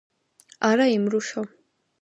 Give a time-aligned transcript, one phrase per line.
[0.71, 1.47] არა იმრუშო.